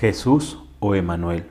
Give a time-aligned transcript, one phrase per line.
[0.00, 1.44] Jesús o Emanuel.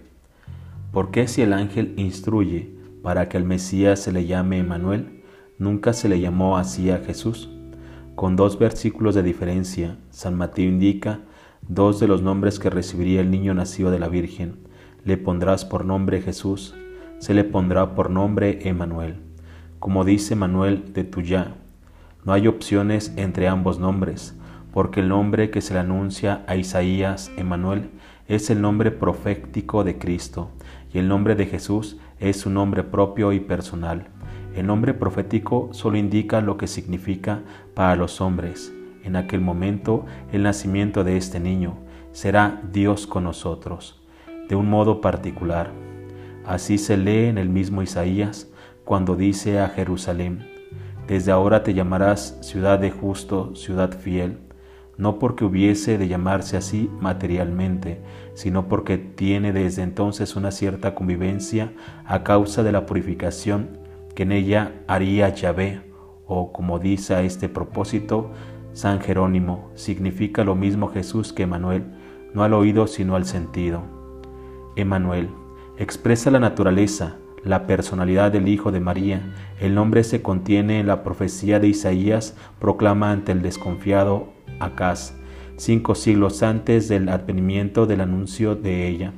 [0.91, 5.21] ¿Por qué si el ángel instruye para que al Mesías se le llame Emanuel,
[5.59, 7.51] nunca se le llamó así a Jesús?
[8.15, 11.19] Con dos versículos de diferencia, San Mateo indica
[11.67, 14.61] dos de los nombres que recibiría el niño nacido de la Virgen.
[15.05, 16.73] Le pondrás por nombre Jesús,
[17.19, 19.17] se le pondrá por nombre Emanuel.
[19.77, 21.53] Como dice Manuel de Tuyá,
[22.25, 24.38] no hay opciones entre ambos nombres,
[24.73, 27.89] porque el nombre que se le anuncia a Isaías, Emanuel,
[28.27, 30.51] es el nombre profético de Cristo
[30.93, 34.07] y el nombre de Jesús es su nombre propio y personal.
[34.55, 37.41] El nombre profético solo indica lo que significa
[37.73, 38.73] para los hombres.
[39.03, 41.77] En aquel momento, el nacimiento de este niño
[42.11, 44.01] será Dios con nosotros,
[44.47, 45.71] de un modo particular.
[46.45, 48.47] Así se lee en el mismo Isaías
[48.83, 50.47] cuando dice a Jerusalén,
[51.07, 54.48] Desde ahora te llamarás ciudad de justo, ciudad fiel
[54.99, 58.01] no porque hubiese de llamarse así materialmente,
[58.33, 61.71] sino porque tiene desde entonces una cierta convivencia
[62.05, 63.77] a causa de la purificación
[64.13, 65.81] que en ella haría Yahvé,
[66.27, 68.31] o como dice a este propósito
[68.73, 71.85] San Jerónimo, significa lo mismo Jesús que Emanuel,
[72.33, 73.83] no al oído sino al sentido.
[74.75, 75.29] Emanuel
[75.77, 79.33] expresa la naturaleza, la personalidad del Hijo de María.
[79.61, 85.13] El nombre se contiene en la profecía de Isaías, proclama ante el desconfiado Acaz,
[85.57, 89.13] cinco siglos antes del advenimiento del anuncio de ella.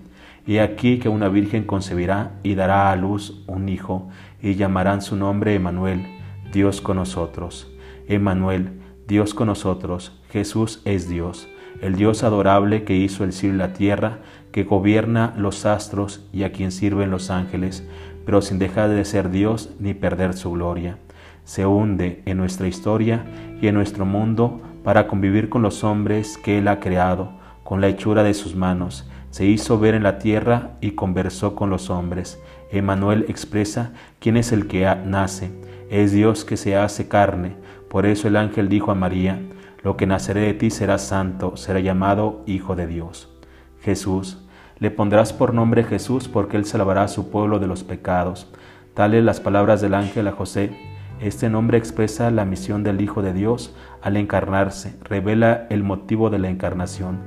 [0.45, 4.09] Y aquí que una virgen concebirá y dará a luz un hijo,
[4.41, 6.05] y llamarán su nombre Emanuel,
[6.51, 7.71] Dios con nosotros.
[8.07, 11.47] Emanuel, Dios con nosotros, Jesús es Dios,
[11.81, 14.19] el Dios adorable que hizo el cielo y la tierra,
[14.51, 17.87] que gobierna los astros y a quien sirven los ángeles,
[18.25, 20.97] pero sin dejar de ser Dios ni perder su gloria.
[21.43, 23.25] Se hunde en nuestra historia
[23.61, 27.31] y en nuestro mundo para convivir con los hombres que Él ha creado,
[27.63, 29.09] con la hechura de sus manos.
[29.29, 32.41] Se hizo ver en la tierra y conversó con los hombres.
[32.71, 35.51] Emanuel expresa quién es el que nace.
[35.89, 37.55] Es Dios que se hace carne.
[37.89, 39.39] Por eso el ángel dijo a María,
[39.83, 43.29] lo que naceré de ti será santo, será llamado Hijo de Dios.
[43.81, 44.45] Jesús,
[44.79, 48.51] le pondrás por nombre Jesús porque él salvará a su pueblo de los pecados.
[48.93, 50.90] Tales las palabras del ángel a José
[51.21, 56.39] este nombre expresa la misión del Hijo de Dios al encarnarse, revela el motivo de
[56.39, 57.19] la encarnación.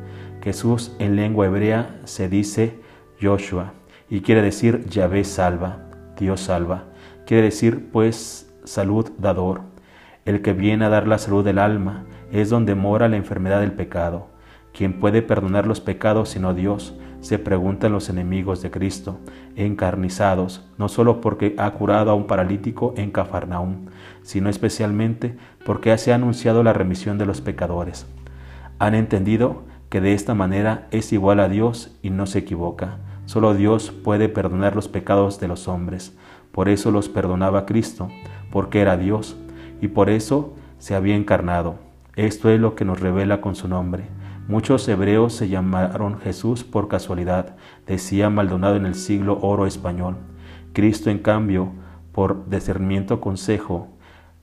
[0.42, 2.80] Jesús en lengua hebrea se dice
[3.22, 3.72] Joshua
[4.10, 5.78] y quiere decir Yahvé salva,
[6.18, 6.84] Dios salva.
[7.24, 9.62] Quiere decir pues salud dador.
[10.24, 13.72] El que viene a dar la salud del alma es donde mora la enfermedad del
[13.72, 14.26] pecado.
[14.72, 16.98] ¿Quién puede perdonar los pecados sino Dios?
[17.24, 19.18] Se preguntan los enemigos de Cristo,
[19.56, 23.86] encarnizados, no solo porque ha curado a un paralítico en Cafarnaúm,
[24.22, 25.34] sino especialmente
[25.64, 28.04] porque se ha anunciado la remisión de los pecadores.
[28.78, 32.98] Han entendido que de esta manera es igual a Dios y no se equivoca.
[33.24, 36.14] Solo Dios puede perdonar los pecados de los hombres.
[36.52, 38.10] Por eso los perdonaba Cristo,
[38.52, 39.34] porque era Dios,
[39.80, 41.76] y por eso se había encarnado.
[42.16, 44.04] Esto es lo que nos revela con su nombre.
[44.46, 47.56] Muchos hebreos se llamaron Jesús por casualidad,
[47.86, 50.16] decía Maldonado en el siglo oro español.
[50.74, 51.72] Cristo, en cambio,
[52.12, 53.88] por discernimiento consejo,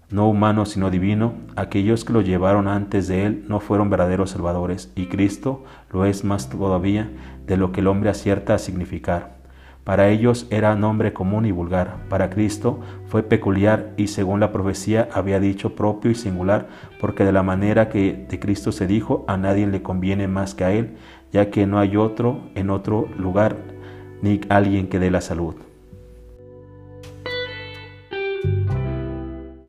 [0.10, 4.92] no humano sino divino, aquellos que lo llevaron antes de él no fueron verdaderos salvadores,
[4.96, 7.12] y Cristo lo es más todavía
[7.46, 9.41] de lo que el hombre acierta a significar.
[9.84, 15.10] Para ellos era nombre común y vulgar, para Cristo fue peculiar y según la profecía
[15.12, 16.68] había dicho propio y singular,
[17.00, 20.64] porque de la manera que de Cristo se dijo, a nadie le conviene más que
[20.66, 20.98] a Él,
[21.32, 23.58] ya que no hay otro en otro lugar,
[24.22, 25.56] ni alguien que dé la salud.